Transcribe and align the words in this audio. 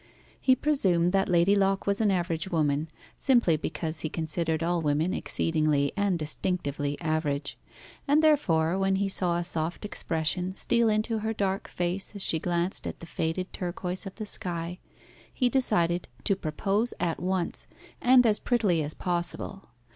He 0.41 0.55
presumed 0.55 1.11
that 1.11 1.29
Lady 1.29 1.55
Locke 1.55 1.85
was 1.85 2.01
an 2.01 2.09
average 2.09 2.49
woman, 2.49 2.87
simply 3.19 3.55
because 3.55 3.99
he 3.99 4.09
considered 4.09 4.63
all 4.63 4.81
women 4.81 5.13
exceedingly 5.13 5.91
and 5.95 6.17
distinctively 6.17 6.99
average; 7.01 7.55
and 8.07 8.23
therefore, 8.23 8.79
when 8.79 8.95
he 8.95 9.07
saw 9.07 9.37
a 9.37 9.43
soft 9.43 9.85
expression 9.85 10.55
steal 10.55 10.89
into 10.89 11.19
her 11.19 11.33
dark 11.33 11.67
face 11.67 12.15
as 12.15 12.23
she 12.23 12.39
glanced 12.39 12.87
at 12.87 12.99
the 12.99 13.05
faded 13.05 13.53
turquoise 13.53 14.07
of 14.07 14.15
the 14.15 14.25
sky, 14.25 14.79
he 15.31 15.49
decided 15.49 16.07
to 16.23 16.35
propose 16.35 16.95
at 16.99 17.19
once, 17.21 17.67
and 18.01 18.25
as 18.25 18.39
prettily 18.39 18.81
as 18.81 18.95
possible. 18.95 19.69